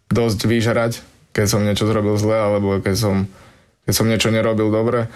[0.10, 0.92] dosť vyžrať,
[1.38, 3.16] keď som niečo zrobil zle, alebo keď som,
[3.86, 5.14] keď som niečo nerobil dobre.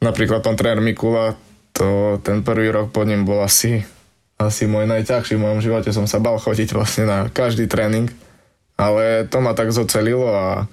[0.00, 1.36] Napríklad pán tréner Mikula,
[1.76, 3.84] to, ten prvý rok pod ním bol asi,
[4.40, 5.92] asi môj najťažší v mojom živote.
[5.92, 8.08] Som sa bal chodiť vlastne na každý tréning,
[8.80, 10.64] ale to ma tak zocelilo a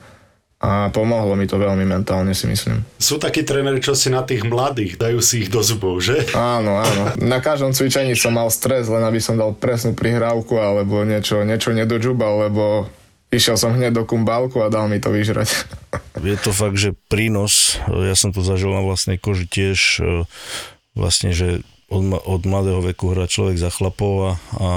[0.57, 2.81] a pomohlo mi to veľmi mentálne, si myslím.
[2.97, 6.33] Sú takí tréneri, čo si na tých mladých dajú si ich do zubov, že?
[6.33, 7.13] Áno, áno.
[7.21, 11.77] Na každom cvičení som mal stres, len aby som dal presnú prihrávku alebo niečo, niečo
[11.77, 12.89] nedodžubal, lebo
[13.29, 15.49] išiel som hneď do kumbálku a dal mi to vyžrať.
[16.25, 20.25] Je to fakt, že prínos, ja som to zažil na vlastnej koži tiež, e,
[20.97, 21.61] vlastne, že
[21.93, 24.69] od, od mladého veku hrá človek za chlapov a, a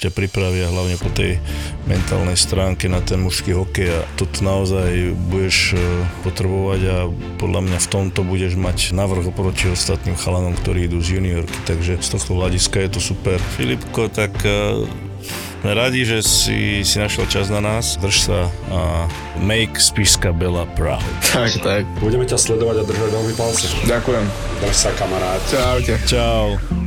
[0.00, 1.36] ťa pripravia hlavne po tej
[1.84, 5.80] mentálnej stránke na ten mužský hokej a to naozaj budeš e,
[6.24, 6.96] potrebovať a
[7.36, 12.00] podľa mňa v tomto budeš mať navrh oproti ostatným chalanom, ktorí idú z juniorky, takže
[12.00, 13.36] z tohto hľadiska je to super.
[13.56, 14.88] Filipko, tak e,
[15.64, 17.96] sme radi, že si, si našiel čas na nás.
[17.96, 19.08] Drž sa a
[19.40, 21.00] make Spišská Bela proud.
[21.32, 21.88] Tak, tak.
[22.04, 23.72] Budeme ťa sledovať a držať veľmi palce.
[23.88, 24.24] Ďakujem.
[24.60, 25.40] Drž sa, kamarát.
[25.48, 25.96] Čaute.
[26.04, 26.83] Čau.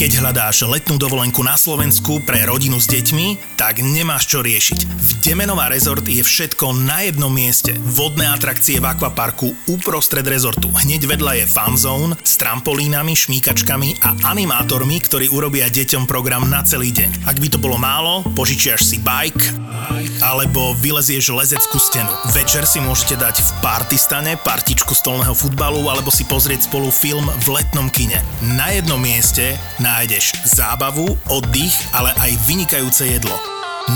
[0.00, 4.88] Keď hľadáš letnú dovolenku na Slovensku pre rodinu s deťmi, tak nemáš čo riešiť.
[4.88, 7.76] V Demenová rezort je všetko na jednom mieste.
[7.84, 10.72] Vodné atrakcie v akvaparku uprostred rezortu.
[10.72, 16.96] Hneď vedľa je fanzone s trampolínami, šmíkačkami a animátormi, ktorí urobia deťom program na celý
[16.96, 17.28] deň.
[17.28, 19.52] Ak by to bolo málo, požičiaš si bike
[20.24, 22.08] alebo vylezieš lezeckú stenu.
[22.32, 27.46] Večer si môžete dať v partistane partičku stolného futbalu alebo si pozrieť spolu film v
[27.52, 28.20] letnom kine.
[28.56, 33.34] Na jednom mieste nájdeš zábavu, oddych, ale aj vynikajúce jedlo.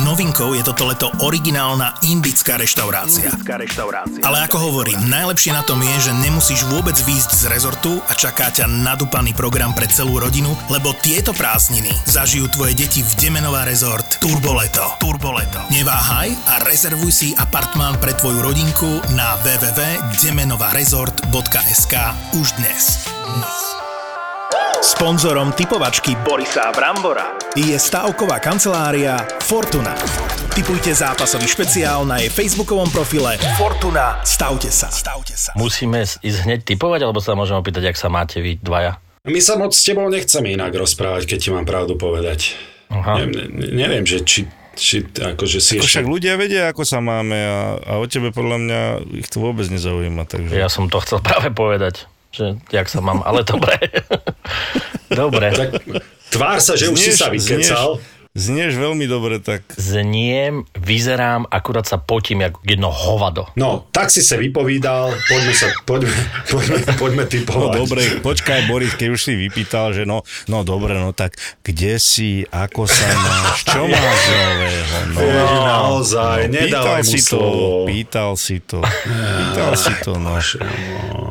[0.02, 3.30] Novinkou je toto leto originálna indická reštaurácia.
[3.30, 4.26] Indická reštaurácia.
[4.26, 8.50] Ale ako hovorím, najlepšie na tom je, že nemusíš vôbec výjsť z rezortu a čaká
[8.50, 14.18] ťa nadúpaný program pre celú rodinu, lebo tieto prázdniny zažijú tvoje deti v Demenová rezort
[14.18, 14.98] Turboleto.
[14.98, 15.62] Turboleto.
[15.70, 21.94] Neváhaj a rezervuj si apartmán pre tvoju rodinku na www.demenovarezort.sk
[22.34, 23.06] už dnes.
[24.84, 29.96] Sponzorom typovačky Borisa Brambora je stavková kancelária Fortuna.
[30.52, 34.20] Typujte zápasový špeciál na jej facebookovom profile Fortuna.
[34.28, 34.92] Stavte sa.
[34.92, 35.56] Stavte sa.
[35.56, 39.00] Musíme ísť hneď typovať, alebo sa môžem opýtať, ak sa máte vy dvaja?
[39.24, 42.52] My sa moc s tebou nechceme inak rozprávať, keď ti mám pravdu povedať.
[42.92, 43.24] Aha.
[43.24, 44.44] Ne, ne, neviem, že či,
[44.76, 45.96] či akože si Ako ešte...
[45.96, 48.80] však ľudia vedia, ako sa máme a, a o tebe podľa mňa
[49.16, 50.28] ich to vôbec nezaujíma.
[50.28, 50.52] Takže...
[50.52, 53.78] Ja som to chcel práve povedať, že jak sa mám, ale dobre.
[55.22, 55.54] dobre.
[55.54, 55.70] Tak,
[56.34, 58.02] tvár sa, že už si sa vykecal.
[58.02, 59.62] Znieš, znieš veľmi dobre, tak...
[59.74, 63.46] Zniem, vyzerám, akurát sa potím jak jedno hovado.
[63.54, 66.10] No, tak si sa vypovídal, poďme sa, poďme,
[66.44, 67.74] poďme, poďme No typovať.
[67.76, 72.42] dobre, počkaj Boris, keď už si vypýtal, že no, no dobre, no tak kde si,
[72.44, 74.82] ako sa máš, čo máš nového?
[75.06, 77.38] No, Ježi, naozaj, nedávaj mu si to,
[77.86, 80.34] pýtal si to, pýtal si to, no.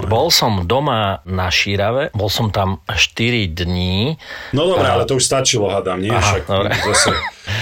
[0.04, 4.16] Bol som doma na Šírave, bol som tam 4 dní.
[4.52, 6.12] No dobre, ale to už stačilo, hádam, nie?
[6.12, 6.72] Aha, Však dobre.
[6.94, 7.12] zase,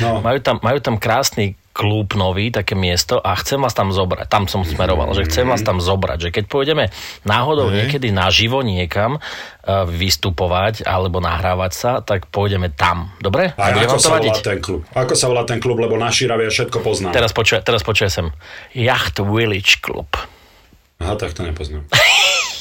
[0.04, 0.20] no.
[0.20, 4.28] Majú tam, majú tam krásny klub nový, také miesto a chcem vás tam zobrať.
[4.28, 6.92] Tam som smeroval, že chcem vás tam zobrať, že keď pôjdeme
[7.24, 7.88] náhodou Hej.
[7.88, 13.16] niekedy naživo niekam uh, vystupovať alebo nahrávať sa, tak pôjdeme tam.
[13.24, 13.56] Dobre?
[13.56, 14.36] A ako vám to sa vadiť?
[14.36, 14.82] volá ten klub?
[14.92, 17.16] Ako sa volá ten klub, lebo na Šíravie všetko poznám.
[17.16, 18.28] Teraz počuj, teraz počuj sem.
[18.76, 20.12] Yacht Village Club.
[21.02, 21.88] Aha, tak to nepoznám.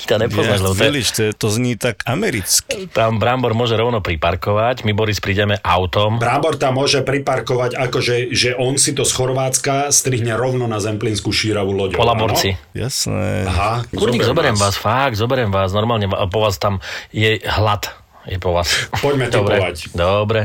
[0.03, 2.87] To nepoznáš, Ja, Village, to, je- to zní tak americky.
[2.89, 6.17] tam Brambor môže rovno priparkovať, my Boris prídeme autom.
[6.17, 11.29] Brábor tam môže priparkovať, akože že on si to z Chorvátska strihne rovno na Zemplínsku
[11.29, 11.97] šíravú loďou.
[11.97, 12.55] Po Laborci.
[12.73, 13.45] Jasné.
[13.45, 17.91] Aha, Kurník, zoberiem vás, fakt, zoberiem vás, normálne a po vás tam je hlad.
[18.23, 18.69] Je po vás.
[18.95, 19.77] Poďme Dobre, typovať.
[19.91, 20.41] dobre.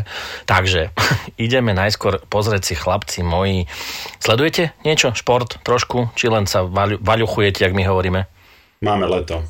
[0.46, 0.96] Takže,
[1.38, 3.68] ideme najskôr pozrieť si chlapci moji.
[4.18, 5.12] Sledujete niečo?
[5.12, 6.08] Šport trošku?
[6.14, 8.32] Či len sa vaľu, vaľuchujete, jak my hovoríme?
[8.86, 9.42] Máme leto.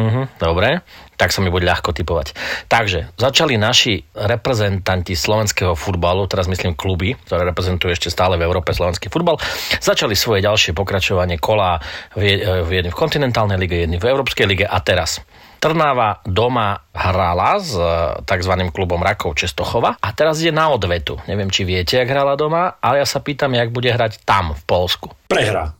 [0.00, 0.80] Mhm, dobre,
[1.20, 2.32] tak sa mi bude ľahko typovať.
[2.72, 8.72] Takže, začali naši reprezentanti slovenského futbalu, teraz myslím kluby, ktoré reprezentujú ešte stále v Európe
[8.72, 9.36] slovenský futbal,
[9.76, 11.76] začali svoje ďalšie pokračovanie kola
[12.16, 15.20] v, je- v jedni v kontinentálnej lige, jedni v Európskej lige a teraz.
[15.60, 17.84] Trnava doma hrala s e,
[18.24, 18.72] tzv.
[18.72, 21.20] klubom Rakov Čestochova a teraz ide na odvetu.
[21.28, 24.62] Neviem, či viete, jak hrala doma, ale ja sa pýtam, jak bude hrať tam, v
[24.64, 25.12] Polsku.
[25.28, 25.76] Prehra.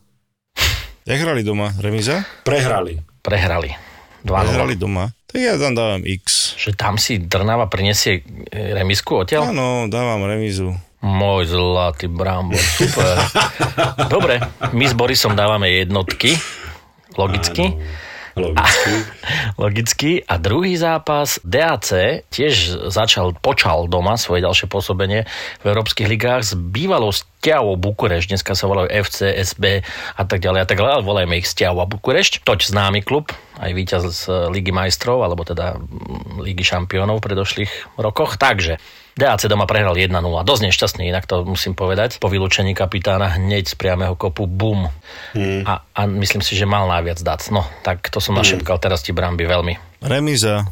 [1.01, 1.73] Jak hrali doma?
[1.81, 2.21] Remiza?
[2.45, 3.01] Prehrali.
[3.25, 3.73] Prehrali.
[4.21, 5.09] 2 Hrali doma.
[5.25, 6.53] Tak ja tam dávam X.
[6.61, 8.21] Že tam si Trnava prinesie
[8.53, 9.49] e, remisku odtiaľ?
[9.49, 10.77] Áno, dávam remizu.
[11.01, 13.17] Môj zlatý brambor, super.
[14.13, 14.37] Dobre,
[14.77, 16.37] my s Borisom dávame jednotky,
[17.17, 17.73] logicky.
[18.35, 18.93] Logicky.
[19.61, 20.11] Logicky.
[20.23, 25.27] A druhý zápas DAC tiež začal, počal doma svoje ďalšie pôsobenie
[25.61, 28.37] v európskych ligách s bývalou Stiavou Bukurešť.
[28.37, 29.81] Dneska sa volajú FC, SB
[30.15, 30.93] a tak ďalej a tak ďalej.
[31.01, 32.45] ale Volajme ich Stiava Bukurešť.
[32.45, 35.81] Toť známy klub, aj víťaz z Ligy majstrov, alebo teda
[36.39, 38.37] Ligy šampiónov v predošlých rokoch.
[38.39, 38.79] Takže
[39.11, 40.07] DAC doma prehral 1-0.
[40.47, 42.17] Dosť nešťastný, inak to musím povedať.
[42.23, 44.87] Po vylúčení kapitána hneď z priamého kopu bum.
[45.35, 45.67] Hmm.
[45.67, 47.51] A, a myslím si, že mal najviac dať.
[47.51, 49.73] No, tak to som našepkal teraz ti Bramby veľmi.
[50.01, 50.63] Remiza.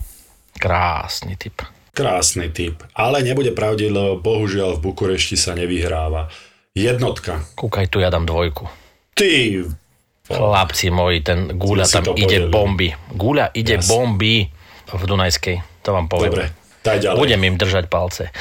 [0.56, 1.62] Krásny typ.
[1.92, 2.80] Krásny typ.
[2.96, 6.32] Ale nebude pravdiť, lebo bohužiaľ v Bukurešti sa nevyhráva.
[6.72, 7.44] Jednotka.
[7.60, 8.72] Kúkaj tu, ja dám dvojku.
[9.16, 9.68] Ty,
[10.30, 12.54] Chlapci moji, ten Gúľa tam ide podelili.
[12.54, 12.88] bomby.
[13.18, 13.90] Gúľa ide Jasne.
[13.90, 14.36] bomby
[14.86, 15.58] v Dunajskej.
[15.82, 16.30] To vám poviem.
[16.30, 16.46] dobre,
[16.90, 17.20] daj ďalej.
[17.22, 18.34] Budem im držať palce.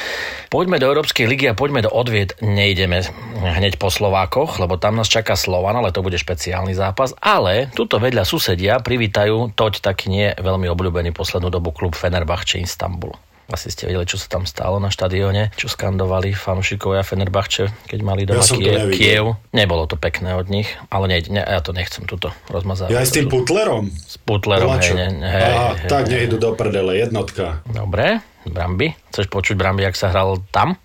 [0.49, 2.33] Poďme do Európskej ligy a poďme do odvied.
[2.41, 3.05] Nejdeme
[3.37, 7.13] hneď po Slovákoch, lebo tam nás čaká Slovan, ale to bude špeciálny zápas.
[7.21, 13.28] Ale tuto vedľa susedia privítajú toť taký nie veľmi obľúbený poslednú dobu klub Fenerbahče Istanbul.
[13.49, 18.29] Asi ste vedeli, čo sa tam stalo na štadióne, čo skandovali fanúšikovia Fenerbahče, keď mali
[18.29, 18.93] doma Ja Kiev.
[18.93, 19.25] Kiev.
[19.57, 22.93] Nebolo to pekné od nich, ale ne, ne, ja to nechcem tuto rozmazávať.
[22.93, 23.89] Ja aj s tým Putlerom?
[23.89, 27.65] S Putlerom, hej, ne, hej, Aha, hej, tak nech idú do prdele, jednotka.
[27.65, 28.93] Dobre, Bramby.
[29.17, 30.77] Chceš počuť Bramby, jak sa hral tam,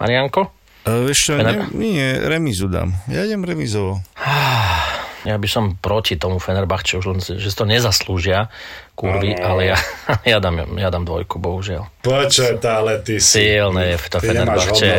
[0.00, 0.48] Marianko?
[0.88, 2.96] E, vieš čo, Fener- ne, nie, remizu dám.
[3.12, 4.00] Ja idem remizovo.
[5.26, 8.50] Ja by som proti tomu Fenerbahče, už len, že si to nezaslúžia,
[8.94, 9.78] kurvy, ale ja,
[10.34, 11.86] ja, dám, ja dám dvojku, bohužiaľ.
[12.02, 13.54] Počet, ale ty si...
[13.54, 14.90] Silné je to Fenerbahče.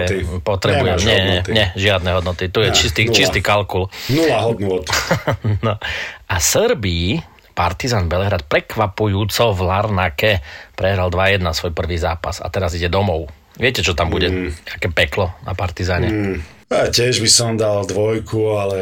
[0.43, 0.99] Potrebujem.
[1.03, 1.51] Nie, nie, hodnoty.
[1.51, 2.43] nie, žiadne hodnoty.
[2.47, 3.15] Tu je Ne, čistý, nula.
[3.15, 3.91] čistý kalkul.
[4.11, 4.87] Nula hodnot.
[5.65, 5.75] No.
[6.29, 7.19] A Srbí
[7.51, 10.31] Partizan Belehrad prekvapujúco v Larnake
[10.79, 13.27] prehral 2-1 svoj prvý zápas a teraz ide domov.
[13.59, 14.31] Viete, čo tam bude?
[14.31, 14.51] Mm.
[14.79, 16.39] Aké peklo na Partizane.
[16.69, 18.77] Ja tiež by som dal dvojku, ale...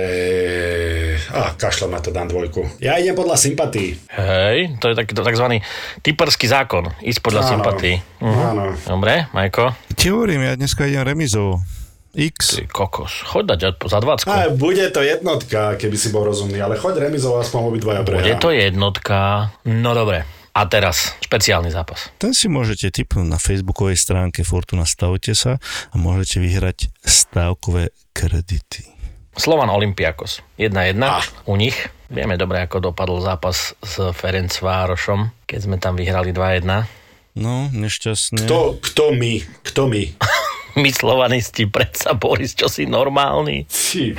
[1.29, 2.83] A, kašľam na to, dám dvojku.
[2.83, 3.95] Ja idem podľa sympatí.
[4.11, 5.63] Hej, to je taký takzvaný
[6.03, 6.91] typerský zákon.
[6.99, 7.49] Ísť podľa Áno.
[7.49, 7.91] sympatí.
[8.19, 8.41] Mhm.
[8.43, 8.63] Áno.
[8.75, 9.71] Dobre, Majko?
[9.95, 11.63] Ti hovorím, ja dneska idem remizovo.
[12.11, 12.59] X.
[12.59, 13.23] Ty kokos.
[13.23, 14.25] Choď dať za 20.
[14.27, 18.35] A bude to jednotka, keby si bol rozumný, ale choď remizov, aspoň obidvaja Bude prehrá.
[18.35, 19.17] to jednotka.
[19.63, 20.27] No dobre.
[20.57, 22.09] A teraz špeciálny zápas.
[22.17, 25.61] Ten si môžete tipnúť na facebookovej stránke Fortuna Stavte sa
[25.93, 28.89] a môžete vyhrať stávkové kredity.
[29.37, 30.41] Slovan Olympiakos.
[30.57, 31.21] 1-1 Ah.
[31.45, 31.77] u nich.
[32.09, 36.89] Vieme dobre, ako dopadol zápas s Ferencvárošom, keď sme tam vyhrali 2-1.
[37.37, 38.49] No, nešťastne.
[38.49, 39.33] Kto, kto my?
[39.61, 40.03] Kto my?
[40.81, 43.65] My slovanisti, predsa Boris, čo si normálny.
[43.65, 44.13] Ty.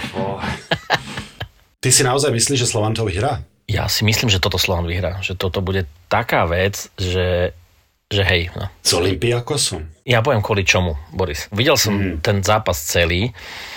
[1.78, 3.38] Ty si naozaj myslíš, že Slovan to vyhrá?
[3.68, 5.20] Ja si myslím, že toto Slovan vyhrá.
[5.20, 7.52] Že toto bude taká vec, že,
[8.08, 8.72] že hej, no.
[8.80, 9.84] S Olympiakosom?
[10.08, 11.52] Ja poviem kvôli čomu, Boris.
[11.52, 12.24] Videl som hmm.
[12.24, 13.28] ten zápas celý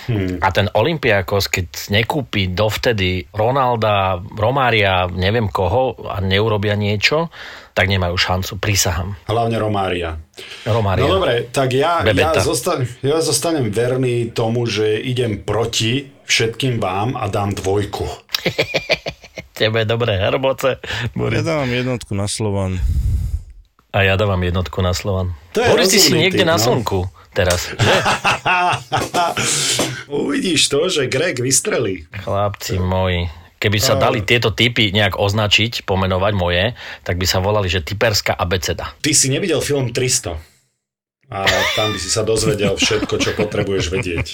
[0.08, 0.40] hmm.
[0.40, 7.28] a ten Olympiakos, keď nekúpi dovtedy Ronalda, Romária, neviem koho a neurobia niečo,
[7.76, 9.12] tak nemajú šancu, prisahám.
[9.28, 10.16] Hlavne Romária.
[10.64, 11.04] Romária.
[11.04, 12.40] No dobre, tak ja, ja, Bebeta.
[12.40, 18.08] zostan, ja zostanem verný tomu, že idem proti všetkým vám a dám dvojku.
[19.52, 21.44] Tebe dobré herboce, Ja Boris.
[21.44, 22.80] dávam jednotku na Slovan.
[23.92, 25.36] A ja dávam jednotku na Slovan.
[25.52, 26.64] To je Boris, ty si niekde typ, na no.
[26.64, 27.04] slnku
[27.36, 27.68] teraz.
[30.08, 32.08] Uvidíš to, že Greg vystrelí.
[32.24, 33.28] Chlapci moji.
[33.62, 36.74] Keby sa dali tieto typy nejak označiť, pomenovať moje,
[37.06, 38.90] tak by sa volali, že typerská abeceda.
[38.98, 40.51] Ty si nevidel film 300.
[41.32, 44.26] A tam by si sa dozvedel všetko, čo potrebuješ vedieť.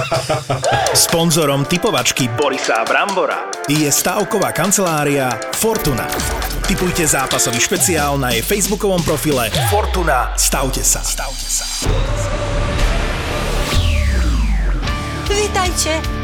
[1.06, 6.08] Sponzorom typovačky Borisa Brambora je stavková kancelária Fortuna.
[6.64, 10.32] Typujte zápasový špeciál na jej facebookovom profile Fortuna.
[10.40, 11.04] Stavte sa.
[11.04, 11.64] Stavte sa.
[15.28, 16.00] Vítajte,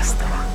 [0.00, 0.49] Подкастова.